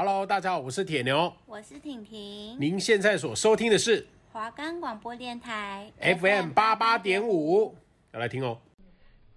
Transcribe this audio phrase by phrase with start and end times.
[0.00, 2.56] Hello，大家好，我是铁牛，我是婷婷。
[2.60, 7.74] 您现在所收听的是华冈广播电台 FM 八八点五，
[8.12, 8.60] 要来听哦。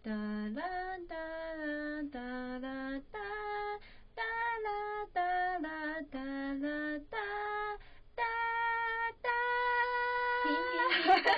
[0.04, 0.62] 哒啦
[1.10, 1.16] 哒
[1.56, 2.20] 啦哒
[2.60, 3.20] 啦哒，
[4.14, 4.22] 哒
[4.62, 7.18] 啦哒啦哒啦哒，
[8.14, 8.22] 哒
[9.24, 9.30] 哒。
[10.44, 10.78] 婷婷，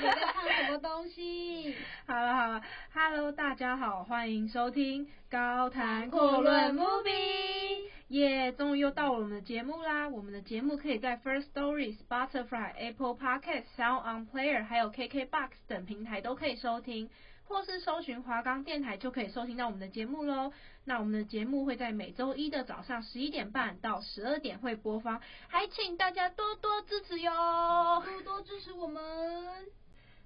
[0.02, 1.74] 你在唱什么东西？
[2.06, 2.62] 好了好了
[2.94, 7.73] ，Hello，大家好，欢迎收听高谈阔论 Movie。
[8.14, 10.08] 耶，终于又到了我们的节目啦！
[10.08, 17.10] 我们的节目可以在 First Story、Spotify、Apple Podcasts、Sound On Player 还有 KKBox 等平台都可以收听，
[17.46, 20.54] 或是搜寻华冈电台就可以收听到我们的节目喽。
[20.86, 29.02] 那我们的节目会在每周一的早上十一点半到十二点会播放，还请大家多多支持哟，多多支持我们。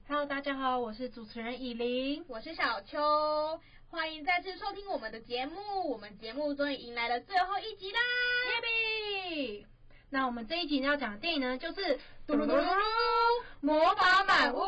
[0.10, 3.62] Hello，大家好，我是主持人以琳，我是小秋。
[3.90, 8.00] 欢迎再次收听我们的节目，我们节目终于迎来了最后一集啦！
[8.50, 9.66] 耶比！
[10.10, 11.82] 那我们这一集要讲的电影呢，就是
[12.28, 12.76] 《嘟噜嘟噜噜
[13.62, 14.60] 魔法满屋》。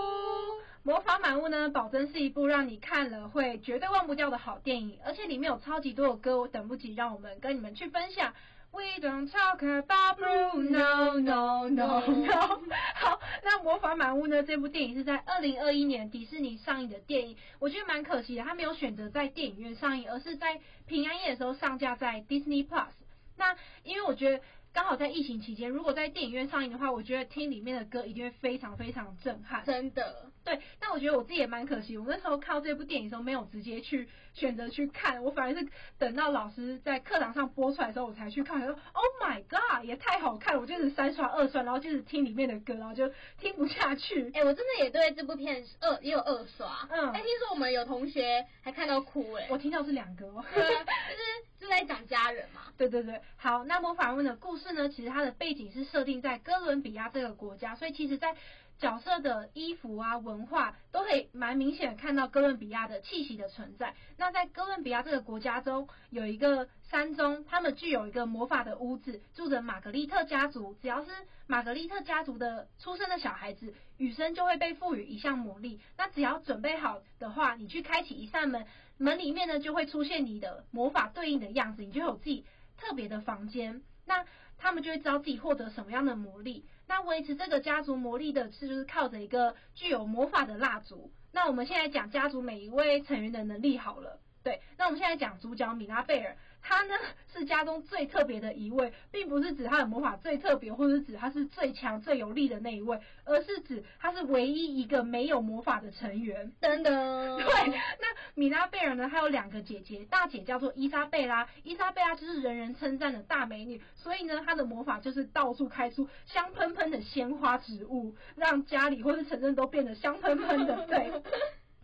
[0.84, 8.34] 魔法满屋呢，保证是一部让你看了会绝对忘不掉的好电影，而且里面有超级多的歌，我等不及让我们跟你们去分享。
[8.72, 12.62] We don't talk about Bruno, no, no, no, no.
[12.96, 14.44] 好，那《魔法满屋》呢？
[14.44, 22.90] 这部电影是在二零二一年迪士尼上映的电影，我觉得蛮可惜的，它没有选择在电影院上映，而是在平安夜的时候上架在 Disney Plus。
[23.38, 24.42] 那因为我觉得。
[24.72, 29.66] 刚好在疫情期间，如果在电影院上映的话，我觉得听里面的歌一定会非常非常震撼。
[29.66, 30.60] 真的，对。
[30.80, 38.60] 但我觉得我自己也蛮可惜，我那时候看到这部电影的时候，没有直接去选择去看，我反而是等到老师在课堂上播出来的时候，我才去看。
[38.60, 40.62] 说 Oh my God，也太好看了！
[40.62, 44.30] 我就是三刷二刷，然后就是听里面的歌，然后就听不下去。
[44.34, 46.88] 哎、欸，我真的也对这部片二也有二刷。
[46.90, 47.12] 嗯。
[47.12, 49.48] 哎、欸，听说我们有同学还看到哭哎、欸。
[49.50, 50.26] 我听到是两个。
[50.54, 52.62] 对，就是就在讲家人嘛。
[52.78, 53.22] 对对对。
[53.38, 54.90] 好，那魔法问的故事呢？
[54.90, 58.36] 其实它的背景是设定在哥伦比亚这个国家，所以其实，在
[58.80, 63.94] 角色的衣服啊、文化都可以蛮明显看到哥伦比亚的气息的存在。
[64.18, 70.74] 那在哥伦比亚这个国家中，有一个山中，他们具有一个魔法的屋子，住着玛格丽特家族。
[70.82, 71.12] 只要是
[71.46, 75.82] 玛格丽特家族的出生的小孩子，与生就会被赋予一项魔力。
[75.98, 78.66] 那只要准备好的话，你去开启一扇门，
[78.98, 82.46] 门里面呢就会出现你的魔法对应的样子，你就有自己
[82.78, 83.82] 特别的房间。
[84.06, 84.26] 那
[84.60, 86.66] 他们就会知道自己获得什么样的魔力。
[86.88, 91.12] 那维持这个家族魔力的是，就是靠着一个具有魔法的蜡烛。
[91.32, 94.20] 那我们现在讲家族每一位成员的能力好了。
[94.44, 96.96] 对，那我们现在讲主角米拉贝尔，她呢
[97.34, 106.54] 是家中最特别的一位，并不是指她的魔法最特别，或者是指她是最强最有力的那一位，而是指她是唯一一个没有魔法的成员。
[106.62, 120.88] 等等，对，那米拉贝尔呢，她有两个姐姐，大姐叫做伊莎贝拉，伊莎贝拉就是人人称赞的大美女，所以呢，她的魔法就是到处开出香喷喷的鲜花植物，让家里或是城镇都变得香喷喷的。
[120.88, 121.12] 对。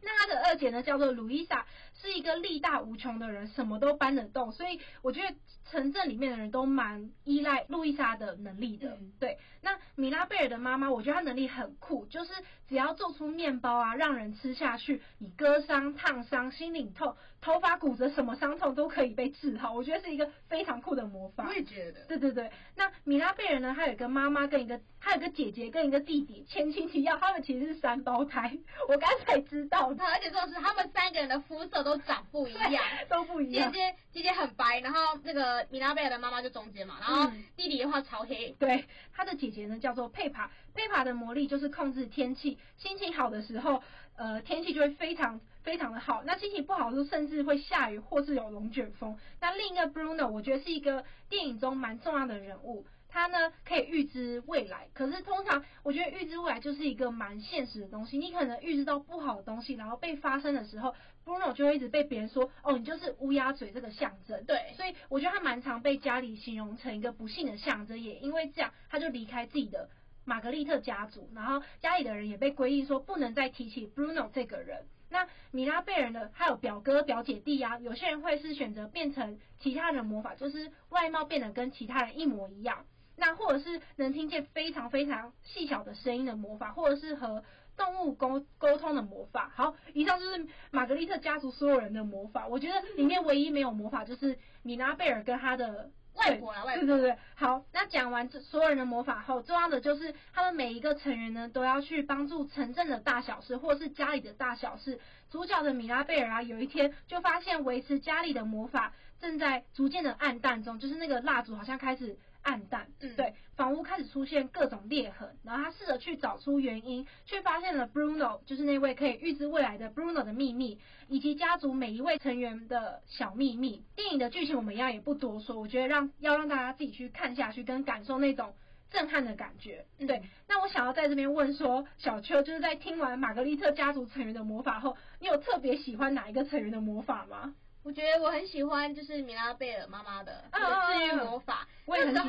[0.08, 1.66] 那她的二姐呢，叫做鲁伊莎，
[2.02, 5.36] 是一个力大无穷的人，什么都搬得动，所以我觉得
[5.72, 8.90] 城镇里面的人都蛮依赖路易莎的能力的。
[9.02, 12.34] 嗯、对，那米拉贝尔的妈妈，我觉得她能力很酷，就是
[12.68, 19.74] 只要做出面包啊，让人吃下去，你割伤、烫伤、心灵痛、头发骨折，什么伤痛都可以被治好。
[19.74, 21.46] 我觉得是一个非常酷的魔法。
[21.48, 22.06] 我也觉得。
[22.06, 28.56] 对对对，那米拉贝尔呢，她有一个妈妈跟一个，她有个姐姐跟一个弟弟，前情提要，他们其实是三胞胎。
[28.88, 29.86] 我刚才知道。
[29.98, 33.72] 而且说是他们三个人的肤色都长不一样， 都不一样。
[33.72, 38.50] 姐姐姐姐很白，然后那个米拉贝尔的妈妈就中间嘛，然后弟弟的话超黑。
[38.50, 43.84] 嗯、对，他的姐姐呢叫做佩帕，佩帕的魔力就是控制天气，心情好的时候，
[44.16, 46.24] 呃，天气就会非常非常的好。
[46.26, 49.16] 那心情不好的时候，甚至会下雨或是有龙卷风。
[49.40, 52.88] 那另一个 Bruno，我觉得是一个电影中蛮重要的人物。
[53.08, 58.18] 他呢可以预知未来，可是通常我觉得预知未来就是一个蛮现实的东西。
[58.18, 60.94] 你可能预知到不好的东西，然后被发生的时候
[61.26, 64.46] ，Bruno 就会一直被别人说，哦，你就是乌鸦嘴这个象征。
[64.46, 69.90] 对，所以我觉得他蛮常被家里形容成一个不幸的象征，也因为这样，他就离开自己的
[70.24, 74.86] 玛格丽特家族，然后家里的人也被规定说不能再提起 Bruno 这个人。
[75.08, 76.30] 那米拉贝尔呢？
[76.34, 82.86] 还有表哥、表姐弟啊，有些人会是选择变成其他人魔法，就是外貌变得跟其他人一模一样。
[83.16, 87.46] 那或者是能听见非常非常细小的声音的魔法，或者是和
[87.78, 89.52] 动物沟沟通的魔法。
[89.56, 92.48] 好，以上就是玛格丽特家族所有人的魔法。
[92.48, 96.86] 我觉得里面唯一没有魔法就是米拉贝尔跟他的外婆啊，外婆。
[96.86, 105.00] 对对对，好，那讲完这所有人的魔法后，重要的就是他们每一个成员呢，都要去帮助城镇的大小事，或是家里的大小事。
[105.30, 123.84] 主角的米拉贝尔啊，有一天就发现维持家里的魔法正在逐渐的暗淡中，就是那个蜡烛好像开始暗淡，嗯，对，房屋开始出现各种裂痕，然后他试着去找出原因，却发现了 Bruno，就是那位可以预知未来的 Bruno 的秘密，以及家族每一位成员的小秘密。
[123.96, 128.54] 电影的剧情我们一样也不多说，我觉得让要让大家自己去看下去，跟感受那种
[128.92, 129.88] 震撼的感觉。
[129.98, 137.56] 对，嗯、那我想要在这边问说，小秋就是在听完玛格丽特家族成员的魔法后，你有特别喜欢哪一个成员的魔法吗？
[137.86, 141.68] 我觉得我很喜欢，就是米拉贝尔妈妈的治愈魔法。
[141.86, 142.20] 我也很喜。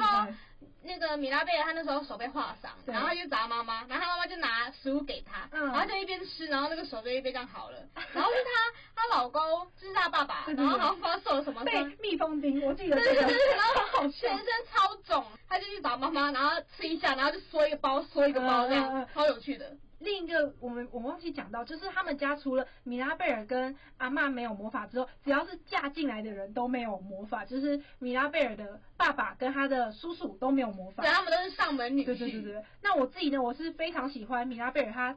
[0.83, 7.79] 那个米拉贝尔她那时候手被划伤，然后她就找妈妈，然后她妈妈就拿食物给她，然后就一边吃，然后那个手就一边这样好了。
[8.13, 12.97] 然后是她她老公，就是她爸爸，然后好像发受了什么被蜜蜂叮，我记得。
[12.97, 19.73] 对对对，然后全身超肿，他就去找妈妈，然后吃一下，然后就缩一个包，缩一个包这样，超有趣的。
[19.99, 31.03] 另一个我们我忘记讲到，就是他们家除了米拉贝尔跟阿嬷没有魔法之后，只要是嫁进来的人都没有魔法，就是米拉贝尔的爸爸跟他的叔叔都没有魔法。
[31.03, 32.07] 对，他们都是上门女婿。
[32.07, 32.65] 对对对对。
[32.83, 35.17] 那我自己呢，我是非常喜欢米拉贝尔他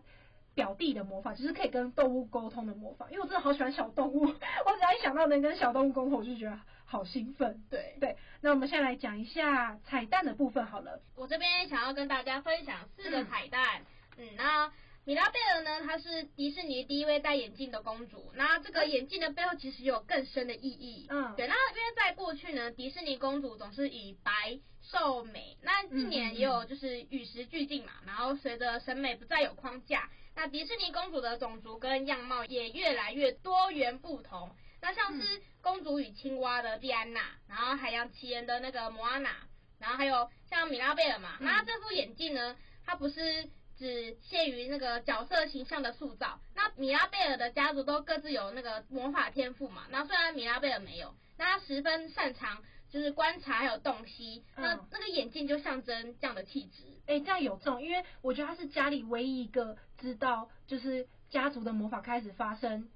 [0.56, 7.62] 表弟的魔法，就是可以跟动物沟通的魔法，因为我真的好喜欢小动物， 我只要一想到能跟小动物沟通，我就觉得好兴奋。
[7.70, 8.16] 对对。
[8.42, 11.02] 那我们现在来讲一下彩蛋的部分好了。
[11.16, 13.79] 我这边想要跟大家分享四个彩蛋。
[14.20, 14.72] 嗯嗯，那
[15.06, 15.82] 米拉贝尔呢？
[15.88, 18.32] 她是迪士尼第一位戴眼镜的公主。
[18.36, 21.08] 那这个眼镜的背后其实有更深的意义。
[21.10, 21.48] 嗯，对。
[21.48, 25.58] 那因为在过去呢，迪士尼公主总是以白瘦美。
[25.64, 27.94] 那近年也有就是与时俱进嘛。
[28.06, 34.56] 然后随着审美不再有框架，那迪士尼公主的种族跟样貌也越来越多元不同。
[34.82, 39.36] 那像是公主与青蛙的蒂安娜，然后海洋奇缘的那个摩阿娜，
[39.80, 41.38] 然后还有像米拉贝尔嘛。
[41.40, 42.56] 那这副眼镜呢，
[42.86, 43.50] 它不是。
[43.80, 46.40] 只限于那个角色形象的塑造。
[46.54, 49.86] 那米拉贝尔的家族都各自有那个魔法天赋嘛。
[49.90, 54.44] 那虽然米拉贝尔没有，那他十分擅长就是观察还有洞悉。
[54.58, 56.84] 那那个眼镜就象征这样的气质。
[57.08, 62.90] 哎、欸，这样有这种，因为我觉得他是家里唯一一个知道就是家族的魔法开始发生。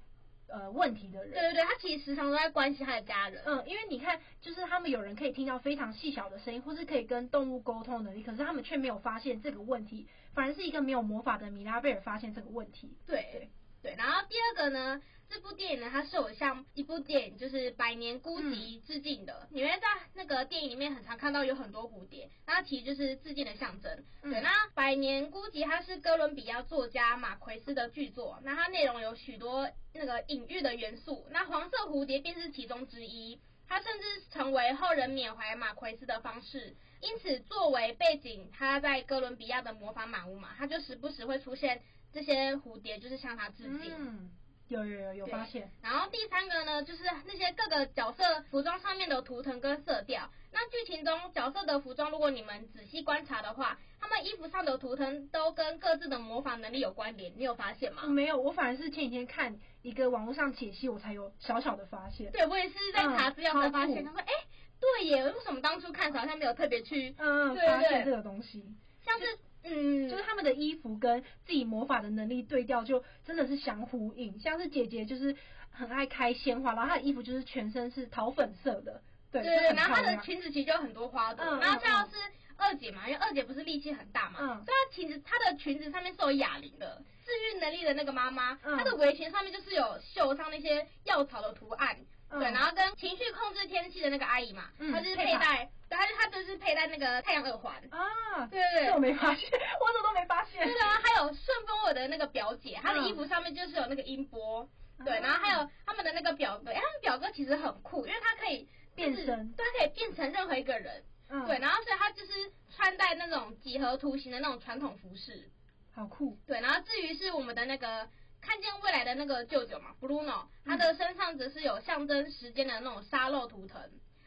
[0.54, 3.42] 呃，问题的人，对对对，他其实时常都在关心他的家人。
[3.44, 12.96] 嗯，因为你看，就是他们有人可以听到非常细小的声音，或是可以跟动物沟通的能力，可是他们却没有发现这个问题，反而是一个没有魔法的米拉贝尔发现这个问题。
[13.04, 13.50] 对对
[13.84, 15.02] 对，然后第二个呢？
[15.28, 19.48] 这部电影呢，它是有向一部电影就是《百年孤寂》致敬的。
[19.50, 24.04] 你会在那个电影里面很常看到有很多蝴蝶，那其实就是致敬的象征。
[24.22, 33.38] 对，那《百年孤寂》它是哥伦比亚作家马奎斯的巨作，那它内容有许多那个隐喻的元素，那黄色蝴蝶便是其中之一。
[33.66, 41.82] 它甚至成为后人缅怀马奎斯的方式，因此作为背景，它在哥伦比亚的魔法满屋嘛，它就时不时会出现
[42.14, 43.92] 这些蝴蝶，就是向他致敬。
[43.98, 44.30] 嗯
[44.68, 50.30] 有有有有发现，然后第三个呢，就是那些各个角色服装上面的图腾跟色调。
[50.52, 57.34] 那剧情中角色的服装，如果你们仔细观察的话，他们衣服上的图腾都跟各自的模仿能力有关联。
[57.36, 58.04] 你有发现吗？
[58.06, 62.32] 没有，我反而是前几天看一个网络上解析，我才有小小的发现。
[62.32, 64.02] 对，我也是在查资料才发现。
[64.02, 64.32] 他说，哎，
[64.80, 68.64] 对耶，为什么当初看时好像没有特别去嗯发现这个东西？
[69.04, 69.26] 像是。
[69.64, 74.38] 嗯，就是他们的衣服跟自己魔法的能力对调，就真的是相呼应。
[74.38, 75.34] 像是姐姐就是
[75.70, 79.02] 很爱开鲜花，然后她的衣服就是全身是桃粉色的，
[79.32, 81.44] 对对，对，然后她的裙子其实就有很多花朵。
[81.44, 82.16] 嗯、然后像是
[82.56, 91.96] 二姐嘛，因为二姐不是力气很大嘛，嗯，所以她裙子她的裙子上面是有哑铃的，治愈能力的那个妈妈，她、嗯、的围裙上面就是有绣上那些药草的图案。
[92.38, 97.74] 对，然后跟情绪控制天气的那个阿姨嘛，她、嗯、就是佩戴，对，她就她就是佩戴那个太阳耳环。
[97.90, 99.48] 啊，对对对，我没发现，
[99.80, 100.66] 我怎么都没发现。
[100.66, 112.32] 对啊，还有顺丰我的那个表姐，她的衣服上面就是有那个音波，嗯、对，然后还有他们的那个表哥，哎，他们表哥其实很酷，因为他可以、变身，对，他可以变成任何一个人，嗯，对，然后所以他就是
[112.74, 115.48] 穿戴那种几何图形的那种传统服饰，
[115.94, 118.08] 好酷，对，然后至于是我们的那个。
[118.44, 123.80] 看见未来的那个舅舅嘛，Bruno，他的身上则是有象征时间的那种沙漏图腾，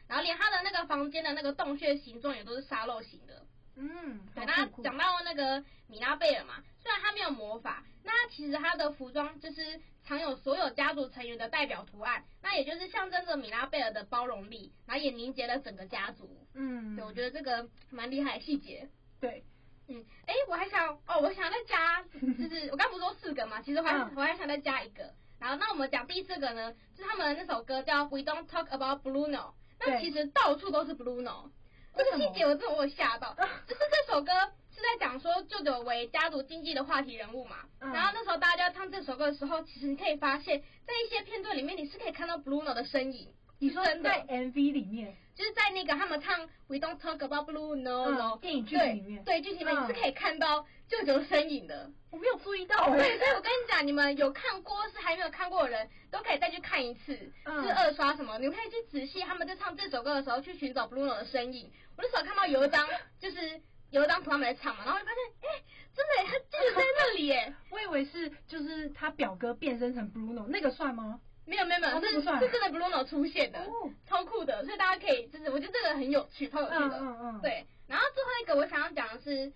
[0.08, 3.46] 然后连他的那个房间的那个洞穴形状也都是沙漏型的。
[3.76, 16.44] 嗯，对，那讲到那个米拉贝尔嘛，虽然他没有魔法，那其实他的服装就是藏有所有家族成员的代表图案，那也就是象征着米拉贝尔的包容力，然后也凝结了整个家族。
[16.54, 18.88] 嗯，对，我觉得这个蛮厉害的细节。
[19.20, 19.44] 对。
[19.88, 22.02] 嗯，哎，我还想哦，我想再加，
[22.38, 25.14] 就是我刚不是说四个嘛，其实我还、嗯、我还想再加一个。
[25.40, 31.50] 然后那我们讲第四个呢，就是他们的那首歌叫 We Don't Talk About Bruno，那其实到处都是 Bruno，
[31.96, 33.34] 这个细节我真的我吓到，
[33.66, 34.32] 就是这首歌
[34.74, 43.32] 是在讲说舅舅为家族经济的话题人物嘛，嗯、然后那时候大家唱这首歌的时候，其实你可以发现，在一些片段里面你是可以看到 Bruno 的身影。
[43.58, 51.90] 你说在 MV 里面，就是在那个他们唱 We Don't Talk About Blue No No、嗯、电影剧里面，对，剧情里面你是可以看到舅舅身影的。
[52.10, 58.38] 我没有注意到对，所以我跟你讲，你们有看过是还没有看过的人都可以再去看一次，嗯、是二刷什么？
[58.38, 61.70] 你们可以去仔细他们在唱这首歌的时候去寻找 Bruno 的身影。
[61.96, 62.88] 我那时候看到有一张，
[63.20, 63.60] 就是
[63.90, 67.54] 有一张图他们在唱嘛，然后就发现，哎、欸，真的， 他就是在那里耶。
[67.70, 71.20] 我以为是就是他表哥变身成 Bruno，那个算吗？
[71.48, 76.98] 没有没有没有，哦、是是真的 Bruno 出现的，哦、超酷的，所以大家可以就是我觉得这个很有趣，超有趣的。
[76.98, 77.40] 嗯嗯嗯。
[77.40, 79.52] 对，然后最后一个我想要讲的是。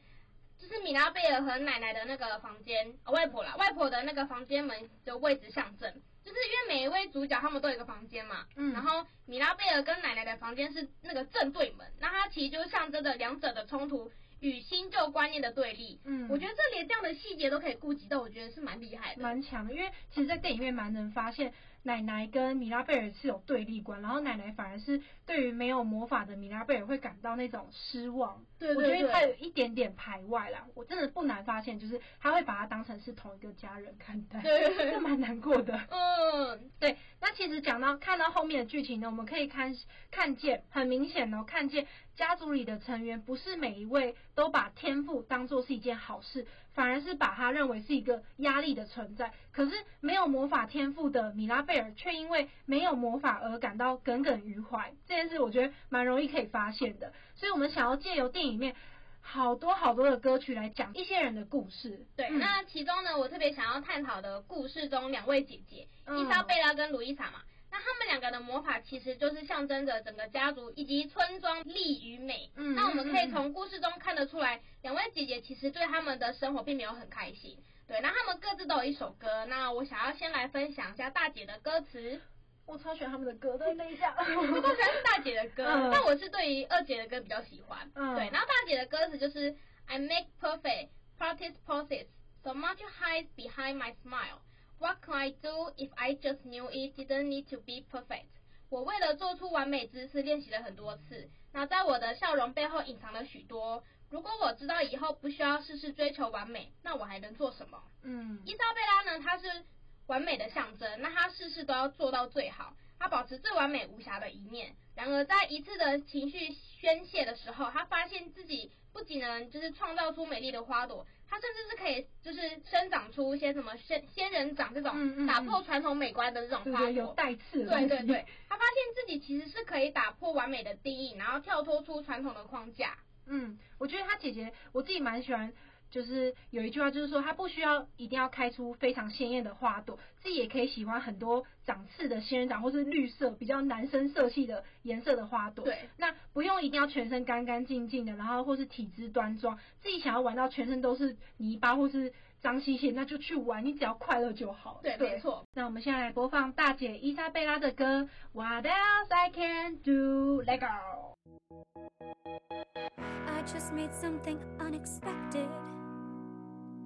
[0.59, 5.93] 就是米拉贝尔和奶奶的那个房间，哦，外婆啦，外婆的那个房间门的位置象征，
[6.25, 21.53] 就是因为每一位主角他们都有一个房间嘛，嗯，然后米拉贝尔跟奶奶的房间是那个正对门，那它其实就象征着两者的冲突与新旧观念的对立，嗯，我觉得这连这样的细节都可以顾及到，我觉得是蛮厉害的，蛮强的，因为其实，在电影院蛮能发现。
[21.85, 28.45] 奶奶跟米拉贝尔是有对立观，然后奶奶反而是对于没有魔法的米拉贝尔会感到那种失望。
[28.59, 30.65] 对，对，对，我觉得他有一点点排外啦。
[30.75, 35.81] 我真的不难发现，就是他会把他当成是同一个家人看待，对，对，对，蛮难过的。
[35.91, 36.97] 嗯，对。
[37.21, 39.77] 那其实讲到看到后面的剧情呢，我们可以看
[40.11, 46.47] 看见很明显哦，看见家族里的成员不是每一位都把天赋当做是一件好事。
[46.75, 54.93] 反而是把他认为是一个压力的存在，可是没有魔法天赋的米拉贝尔却因为没有魔法而感到耿耿于怀。
[55.07, 58.75] 这件事我觉得蛮容易可以发现的，所以我们想要借由电影里面
[59.21, 62.07] 好多好多的歌曲来讲一些人的故事。
[62.17, 65.87] 对，嗯、那其中呢，我特别想要探讨的故事中两位姐姐，
[66.17, 67.43] 伊莎贝拉跟路易莎嘛。
[67.71, 72.51] 那他们两个的魔法其实就是象征着整个家族以及村庄利与美。
[72.55, 77.57] 嗯，那我们可以从故事中看得出来，两位姐姐其实对他们的生活并没有很开心。
[77.89, 79.47] 对，那他们各自都有一首歌。
[79.47, 82.21] 那我想要先来分享一下大姐的歌词。
[82.67, 87.91] 我超喜欢他们的歌的，等一下，我都喜欢是大姐的歌，嗯、但我是对于二姐的歌比较喜欢。
[87.95, 89.57] 嗯，对，然后大姐的歌词就是
[89.87, 92.09] I make perfect practice poses,
[92.45, 94.43] so much hides behind my smile.
[94.79, 98.27] What can I do if I just knew it didn't need to be perfect？
[98.73, 101.29] 我为了做出完美姿势练习了很多次。
[101.53, 103.85] 那在我的笑容背后隐藏了许多。
[104.09, 107.83] 如果我知道以后不需要事事追求完美，那我还能做什么？
[108.03, 109.23] 嗯，伊莎贝拉呢？
[109.23, 109.63] 她是
[110.07, 111.03] 完美的象征。
[111.03, 114.75] 那她事事都要做到最好，她保持最完美无瑕的一面。
[114.95, 116.51] 然而在一次的情绪
[116.81, 121.07] 宣泄的时候，她发现自己不仅能就是创造出美丽的花朵。
[121.29, 127.65] 她甚至是可以，就是生长出一些什么仙仙人掌这种打破传统美观的这种花有带刺。
[127.65, 132.97] 对对对，他 发现自己其实是可以打破完美的定义，然后跳脱出传统的框架。
[133.27, 135.53] 嗯，我觉得他姐姐，我自己蛮喜欢。
[135.91, 145.67] 就是有一句话，就是说他不需要一定要开出非常鲜艳的花朵，自己也可以喜欢很多长刺的仙人掌，或是绿色比较男生色系的颜色的花朵。
[145.67, 154.80] 对，那不用一定要全身干干净净的，然后或是体质端庄，自己想要玩到全身都是泥巴或是 脏兮兮，那就去玩，你只要快乐就好。
[154.84, 155.46] 对，对没错。
[155.54, 165.48] 那我们现在来播放大姐伊莎贝拉的歌，What else I can do？Let go。I just made something unexpected.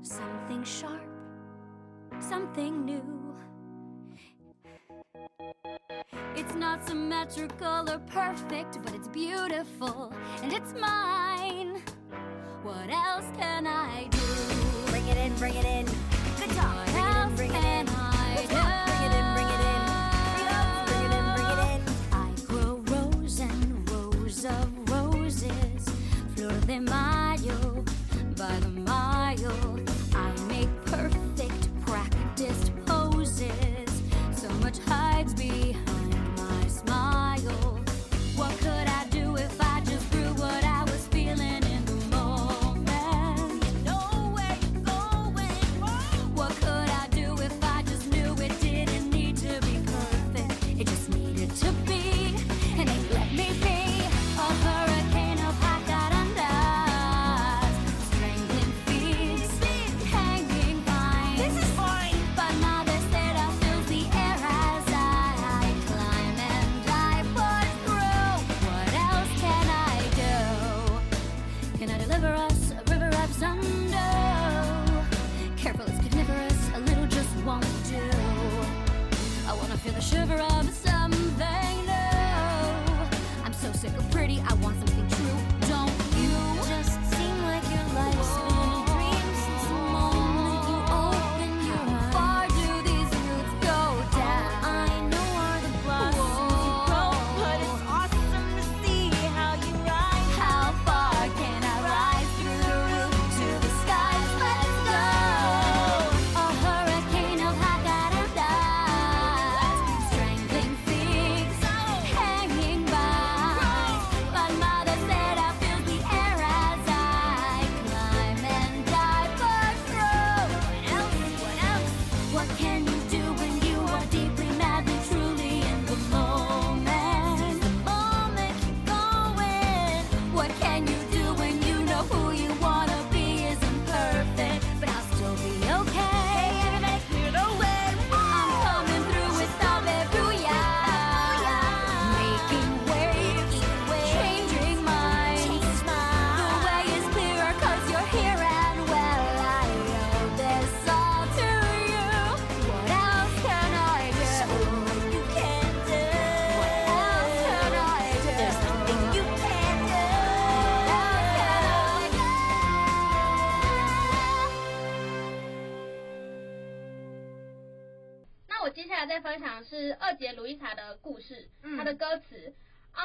[0.03, 1.01] Something sharp,
[2.19, 3.35] something new.
[6.35, 11.81] It's not symmetrical or perfect, but it's beautiful and it's mine.
[12.63, 13.74] What else can I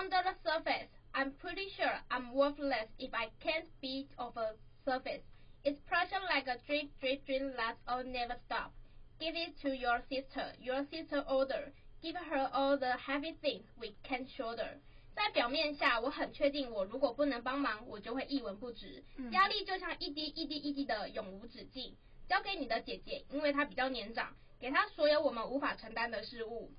[0.00, 5.22] Under the surface, I'm pretty sure I'm worthless if I can't be of a surface.
[5.64, 8.72] It's pressure like a drip, drip, drip that all never stop.
[9.18, 11.72] Give it to your sister, your sister older.
[12.02, 14.78] Give her all the heavy things we can't shoulder.
[15.14, 19.02] 在表面下，我很确定，我如果不能帮忙，我就会一文不值。
[19.32, 21.96] 压力就像一滴一滴一滴的永无止境。
[22.28, 26.70] 交给你的姐姐，因为她比较年长，给她所有我们无法承担的事物。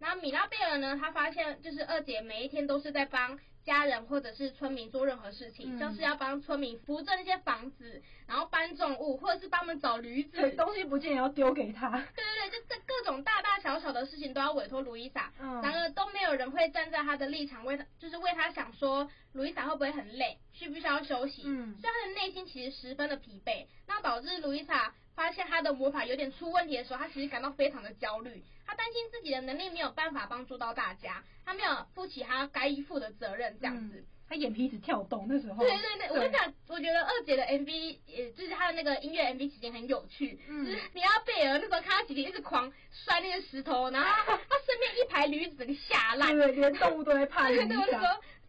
[0.00, 0.98] 那米拉贝尔呢？
[1.00, 11.90] 他发现就是二姐每一天都是在帮家人或者是村民做任何事情，像、嗯、是要帮村民扶正那些房子，然后搬重物，或者是帮他们找驴子，东西不见也要丢给他。
[11.90, 21.42] 对对对，就这各种大大小小的事情都要委托卢伊莎，嗯、然而都没有人会站在他的立场为他，就是为他想说，卢伊莎会不会很累，需不需要休息？
[21.44, 24.94] 嗯，所以他的内心其实十分的疲惫，那导致卢伊莎。
[25.12, 35.64] 发现他的魔法有点出问题的时候，他其实感到非常的焦虑，他担心自己的能力没有办法帮助到大家，他没有负起他该负的责任，这样子、嗯，他眼皮一直跳动那时候。
[35.64, 47.48] 对对对，我跟你讲，我觉得二姐的 MV，也就是她的那个音乐 MV，期间很有趣，嗯、就是你要贝尔那时候看到姐姐一直狂摔那个石头，然后她身边一排驴子给吓烂，对，连动物都会怕。
[47.48, 47.98] 对对对。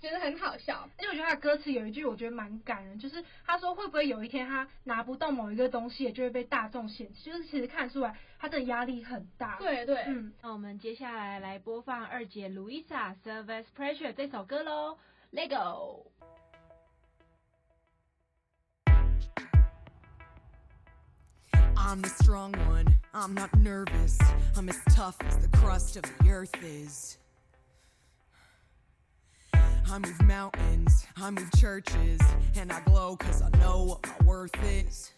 [0.02, 9.58] 觉得很好笑，因为我觉得他的歌词有一句我觉得蛮感人，就是他说会不会有一天他拿不到某一个东西，也就会被大众嫌弃，就是其实看出来他的压力很大。
[9.60, 14.98] 对对，嗯，那我们接下来来播放二姐 Louisa Service Pressure 这首歌喽
[15.32, 16.08] ，Let go。
[21.76, 24.18] I'm the strong one, I'm not nervous,
[24.56, 27.21] I'm as tough as the crust of the earth is.
[29.92, 32.22] I move mountains, I move churches,
[32.56, 35.12] and I glow cause I know what my worth is.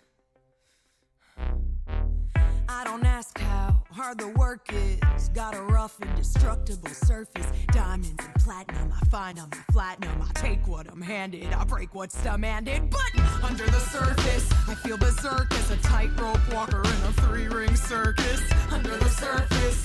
[2.67, 5.29] I don't ask how hard the work is.
[5.29, 7.45] Got a rough, indestructible surface.
[7.67, 10.27] Diamonds and platinum, I find I flatten them.
[10.27, 12.89] I take what I'm handed, I break what's demanded.
[12.89, 17.75] But under the surface, I feel berserk as a tightrope walker in a three ring
[17.75, 18.41] circus.
[18.71, 19.83] Under the surface,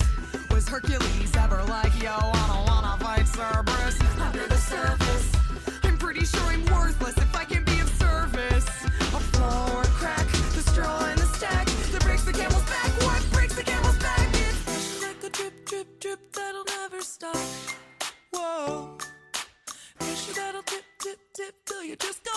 [0.49, 2.68] was Hercules ever like, yo, I don't
[3.39, 3.97] Cerberus?
[4.19, 5.31] Under the surface,
[5.83, 8.67] I'm pretty sure I'm worthless if I can be of service.
[9.15, 12.91] A flaw crack, the straw in the stack that breaks the camel's back.
[13.07, 14.27] What breaks the camel's back?
[14.33, 17.37] It's like a drip, drip, drip that'll never stop.
[18.33, 18.97] Whoa,
[19.97, 22.28] pressure that'll dip, dip, dip till you just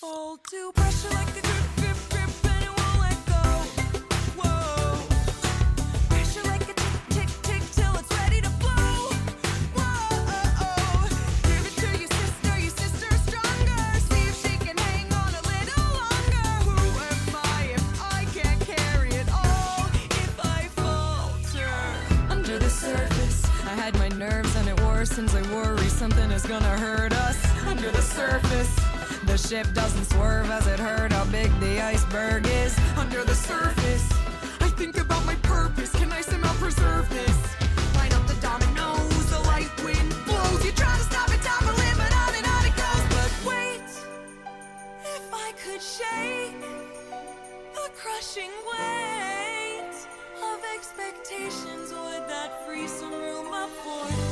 [0.00, 3.42] Fall to pressure like a grip, grip, grip, and it won't let go.
[4.36, 5.00] Whoa,
[6.10, 9.08] pressure like a tick, tick, tick till it's ready to blow.
[9.72, 11.08] Whoa,
[11.48, 12.70] give it to your sister, your
[13.24, 13.82] stronger.
[14.10, 16.48] See if she can hang on a little longer.
[16.68, 16.76] Who
[17.08, 19.86] am I if I can't carry it all?
[20.12, 21.72] If I falter
[22.28, 25.34] under the surface, I had my nerves and it worsens.
[25.34, 28.85] I worry something is gonna hurt us under the surface.
[29.36, 34.10] The ship doesn't swerve as it hurt how big the iceberg is under the surface.
[34.62, 35.92] I think about my purpose.
[35.92, 37.36] Can I somehow preserve this?
[37.96, 40.64] Line up the dominoes, the light wind blows.
[40.64, 43.04] You try to stop it, time to live, but on and on it goes.
[43.12, 43.84] But wait,
[45.04, 46.58] if I could shake
[47.74, 49.96] the crushing weight
[50.48, 54.25] of expectations, would that free some room up for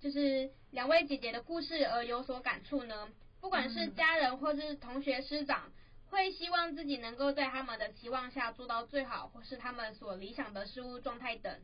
[0.00, 3.08] 就是两位姐姐的故事而有所感触呢？
[3.40, 5.70] 不管是家人或是同学师长，
[6.10, 11.54] 会希望自己能够在他们的期望下做到最好，或是他们所理想的事物状态等。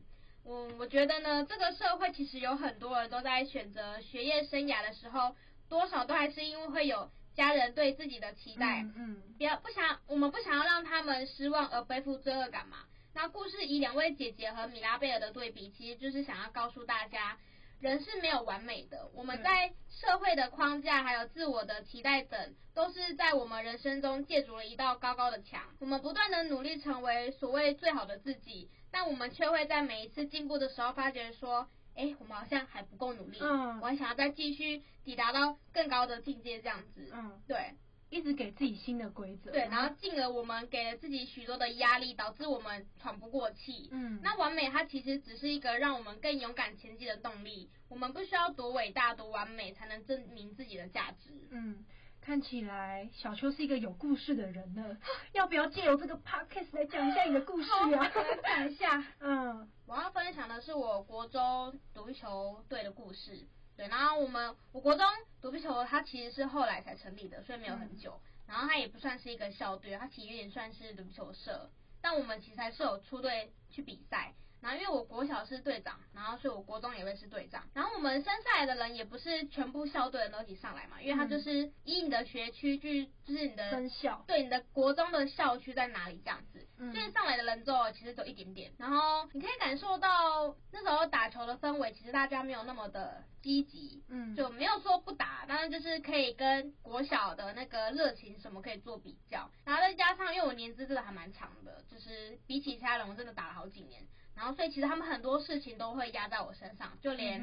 [0.43, 5.35] 我我觉得呢，这个社会其实有很多人都在选择学业生涯的时候，
[5.67, 12.77] 多少都还是因为会有家人对自己的期待，嗯，嗯，不要不想我们不想要让他们失望而背负罪恶感嘛。
[13.13, 17.37] 那故事以两位姐姐和米拉贝尔的对比，其实就是想要告诉大家。
[17.79, 25.61] 人是没有完美的，我们在社会的框架，还有自我的期待等，都是在我们人生中借助了一道高高的墙。
[25.79, 37.75] 我们不断的努力成为所谓最好的自己，但我们却会在每一次进步的时候，发觉说，哎，我们好像还不够努力，嗯，我还想要再继续抵达到更高的境界，这样子，嗯，对。
[38.09, 43.89] 一直给自己新的规则，对，然后进而我们给了自己许多的压力，导致我们喘不过气。
[43.91, 47.69] 嗯，那完美它其实只是一个让我们更勇敢前进的动力。
[47.89, 51.31] 我们不需要多伟大、多完美才能证明自己的价值。
[51.51, 51.85] 嗯，
[52.21, 54.97] 看起来小秋是一个有故事的人呢。
[55.33, 57.89] 要不要借由这个 podcast 来讲一下你的故事啊？
[57.89, 58.09] 来
[58.43, 59.03] 讲一下。
[59.19, 63.45] 嗯，我要分享的是我国中足球队的故事。
[63.77, 65.05] 对，然后我们我国中
[65.39, 68.19] 独臂球，它其实是后来才成立的，所以没有很久。
[68.23, 71.69] 嗯、然后它也不算是一个校队，它其实有点算是独臂球社。
[72.01, 74.33] 但我们其实还是有出队去比赛。
[74.67, 77.63] 然后因为我国小是队长，然后所以我国中也会是队长。
[77.73, 86.67] 然后我们升上来的人也不是全部校队的都一起上来嘛，因为他就是以你的学区去，就是你的分校，对你的国中的校区在哪里这样子。
[86.79, 86.91] 嗯。
[86.91, 88.69] 所以上来的人之后其实就一点点。
[88.77, 99.49] 然后你可以感受到那时候打球的氛围，其实大家没有那么的积极，嗯，就没有说不打，当然就是可以跟国小的那个热情什么可以做比较。
[99.63, 104.05] 然后再加上因为我年资真的还蛮长的，就是比起其他人，我真的打了好几年。
[104.37, 107.41] 然后，所以其实他们很多事情都会压在我身上，就连，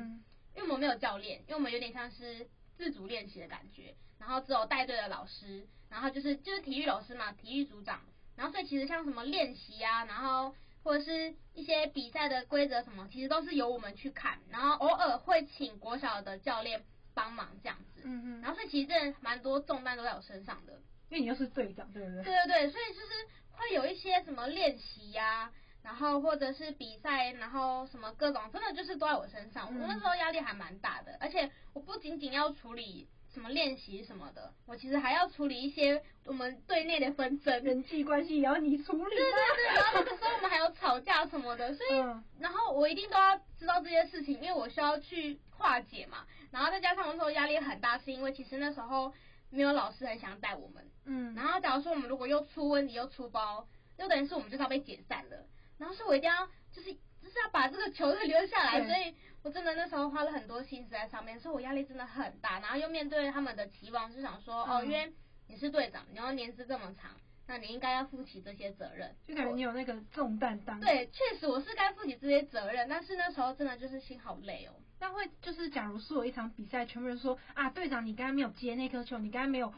[0.55, 8.01] 因为我们没有教练，因为我们有点像是自主练习的感觉，然后只有带队的老师，然后就是就是体育老师嘛，体育组长，
[8.37, 10.55] 然后所以其实像什么练习啊，然后
[10.85, 20.75] 或者是一些比赛的规则什么，其实都是由我们去看，然后偶尔会请国小的教练帮忙这样子，嗯嗯，然后所以其实真的蛮多重担都在我身上的，
[21.09, 22.23] 因为你又是队长，对不对？
[22.23, 23.09] 对对对，所以就是
[23.51, 25.53] 会有一些什么练习呀。
[25.85, 29.67] 然后或者是比赛，然后什么各种，真的就是都在我身上。
[29.67, 39.15] 我那时候压力还蛮大的，而且我不仅仅要处理什么练习什么的，我其实还要处理一些我们队内的纷争、人际关系也要你处理。
[39.15, 41.91] 对对对，然后那个时候我们还有吵架什么的，所以
[42.39, 46.25] 然后我一定都要知道这些事情，因为我需要去化解嘛。
[46.51, 49.13] 然后再加上我那时候压力很大，是因为其实那时候
[49.51, 50.89] 没有老师很想带我们。
[51.05, 51.35] 嗯。
[51.35, 53.67] 然后假如说我们如果又出问题又出包，
[53.99, 55.45] 又等于是我们就是要被解散了。
[55.79, 62.61] 然后是我一定要，就是就是要把这个球队留下来，所以我真的那时候花了很多心思在上面，所以我压力真的很大。
[62.61, 65.13] 然后又面对他们的期望，就想说，嗯、哦，因为
[65.49, 67.11] 你是队长，然后年资这么长，
[67.47, 70.81] 那你应该要负起这些责任，就感觉你有那个重担当。
[70.81, 74.75] 对，确实我是该负起这些责任，但是那时候真的就是心好累哦。
[75.01, 79.73] 那会就是，假如是我一场比赛，全部人说啊，队长你刚才没有接那颗球，你刚才没有。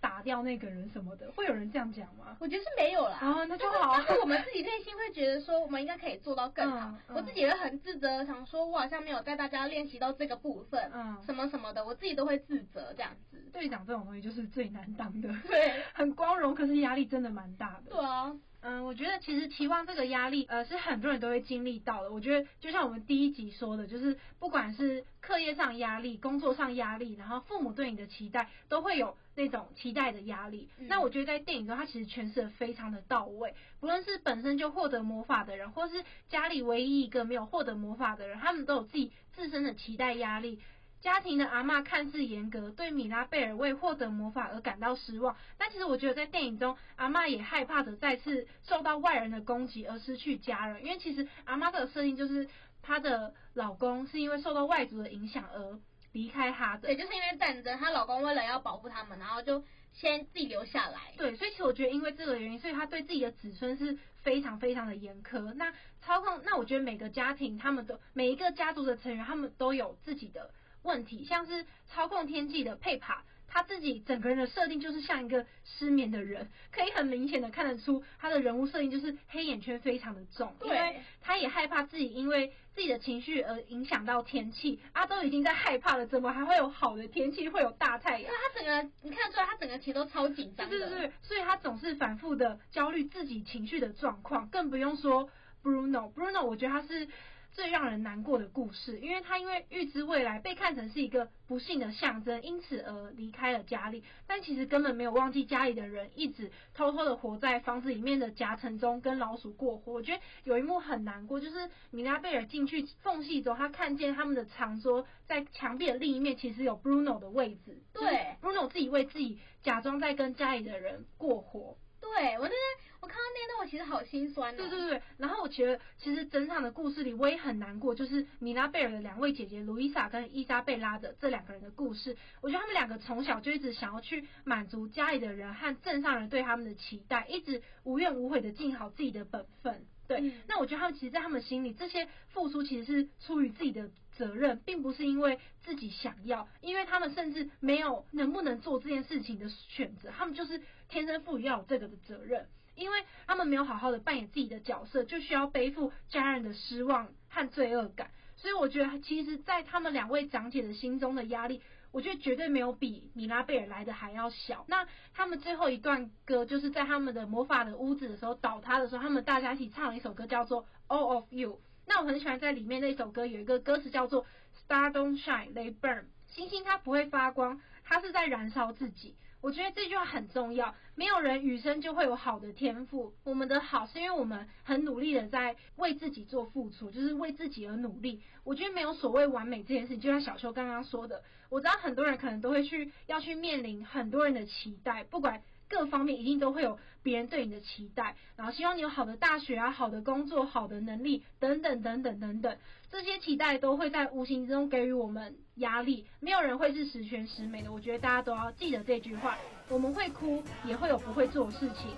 [0.00, 2.36] 打掉那个人什么的，会有人这样讲吗？
[2.38, 3.16] 我觉得是没有啦。
[3.18, 3.94] 啊，那就好。
[3.96, 6.88] 但是我们自己内心会觉得说，我们应该可以做到更好。
[7.08, 13.38] 嗯、我自己也会很自责，想说我好像没有带大家练习到这个部分，嗯，什么什么的，我自己都会自责这样子。
[13.52, 17.90] 队长这种东西就是最难当的，对， 很光荣，可是压力真的蛮大的。
[17.90, 18.34] 对啊。
[18.68, 22.10] 嗯，我觉得其实期望这个压力，呃，是很多人都会经历到的。
[22.10, 30.68] 我觉得就像我们第一集说的，就是不管是课业上压力、工作上压力，然后父母对你的期待，都会有那种期待的压力。
[30.78, 30.88] 嗯。
[30.88, 33.54] 那我觉得在电影中，它其实诠释的非常的到位。
[33.78, 40.58] 不论是本身就获得魔法的人，或是家里唯一一个没有获得魔法的人，他们都有自己自身的期待压力。
[41.06, 45.36] 家庭的阿嬷看似严格，对米拉贝尔为获得魔法而感到失望。
[45.56, 50.84] 但其实我觉得在电影中，阿嬷也害怕着再次受到外人的攻击而失去家人。
[50.84, 52.48] 因为其实阿妈的设定就是
[52.82, 55.78] 她的老公是因为受到外族的影响而
[56.10, 56.88] 离开她的。
[56.88, 61.12] 对，就是因为战争，她老公为了要保护他们，然后就先自己留下来。
[61.16, 65.54] 对，所以其实我觉得因为这个原因，所以他对自己的子孙是非常非常的严苛。
[65.54, 70.50] 那操控，那我觉得每个家庭他们都每一个家族的成员，他们都有自己的。
[70.86, 88.32] 问题像是操控天际的佩帕，他自己整个人的设定就是像一个失眠的人，可以很明显的看得出他的人物设定就是黑眼圈非常的重，因为他也害怕自己因为自己的情绪而影响到天气，阿、啊、都已经在害怕了，怎么还会有好的天气，会有大太阳？
[88.32, 95.28] 那他整个你看得出来，他整个其实都超紧张的，对对对，所以他总是反复的焦虑自己情绪的状况，更不用说
[95.62, 97.08] Bruno，Bruno，我觉得他是。
[97.56, 109.94] 最让人难过的故事，因为他因为预知未来被看成是一个不幸的象征，因此而离开了家里，但其实根本没有忘记家里的人一直偷偷的活在房子里面的夹层中跟老鼠过活。
[109.94, 121.78] 我觉得有一幕很难过，就是米拉贝尔进去缝隙中，他看见他们的长桌在墙壁的另一面，其实有 Bruno 的位置，对，Bruno 自己为自己假装在跟家里的人过活。
[122.14, 122.60] 对，我那边
[123.00, 124.56] 我看到那段，我其实好心酸哦。
[124.56, 132.16] 对对对，然后我觉得其实整场的故事里，我也很难过，就是米拉贝尔的两位姐姐卢伊莎跟伊莎贝拉的这两个人的故事。
[132.40, 139.84] 我觉得他们两个从小就一直想要去满足家里的人和镇上人对他们的期待，一直无怨无悔的尽好自己的本分。
[140.08, 161.62] 对，嗯、那我觉得他们其实，在他们心里，这些付出其实是出于自己的责任，并不是因为自己想要，因为他们甚至没有能不能做这件事情的选择，他们就是天生赋予要有这个的责任，因为他们没有好好的扮演自己的角色，就需要背负家人的失望和罪恶感，所以我觉得，其实，在他们两位长姐的心中的压力。
[161.92, 164.66] 我觉得绝对没有比米拉贝尔来的还要小。
[164.68, 171.52] 那他们最后一段歌，就是在他们的魔法的屋子的时候倒塌的时候，他们大家一起唱了一首歌，叫做《All of You》。
[171.86, 174.26] 那我很喜欢在里面那首歌有一个歌词叫做
[174.66, 179.16] “Star don't shine, they burn”，星星它不会发光，它是在燃烧自己。
[179.40, 183.14] 我觉得这句话很重要，没有人与生就会有好的天赋。
[183.22, 188.22] 我们的好是因为我们很努力的在为自己做付出，就是为自己而努力。
[188.42, 195.42] 我觉得没有所谓完美这件事情，就像小秋刚刚说的，我知道很多人可能都会去要去面临很多人的期待，不管。
[195.68, 202.56] 各方面一定都会有别人对你的期待，然后希望你有好的大学啊、好的工作、好的能力等等等等等等，
[202.90, 206.06] 这些期待都会在无形之中给予我们压力。
[206.20, 209.36] 没有人会是十全十美的，我觉得大家都要记得这句话。
[209.68, 211.90] 我们会哭，也会有不会做的事情。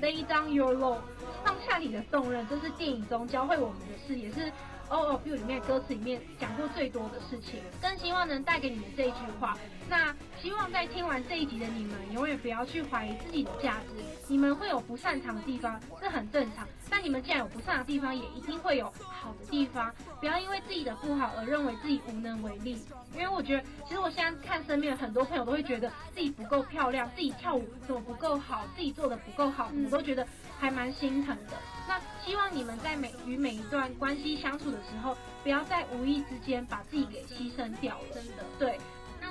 [0.00, 1.00] Lay down your load，
[1.44, 4.52] 放下你的重任，这是电影中教会我们的事，也是。
[4.88, 9.58] All of You 里面歌词里面讲过最多的事情，更希望能带给你们这一句话。
[9.88, 14.02] 那希望在听完这一集的你们，永远不要去怀疑自己的价值。
[14.28, 16.66] 你们会有不擅长的地方，这很正常。
[16.90, 19.92] 但你们既然有不善的地方，也一定会有好的地方。
[20.20, 22.80] 不要因为自己的不好而认为自己无能为力。
[23.14, 30.26] 因为我觉得，其实我现在看身边很多朋友都会觉得自己不够漂亮，自己跳舞怎么不够好，自己做的不够好，我都觉得
[30.58, 31.52] 还蛮心疼的。
[31.88, 38.04] 那希望你们在每与每一段关系相处的时候，不要在无意之间把自己给牺牲掉了。
[38.14, 38.78] 真的，对。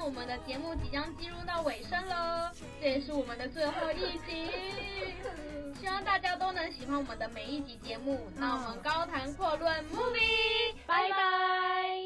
[0.05, 4.51] 那我们的节目即将进入到尾声喽，这也是我们的最后一集。
[5.81, 8.29] 希望大家都能喜欢我们的每一集节目。
[8.35, 12.05] 那我们高谈阔论，movie，拜拜。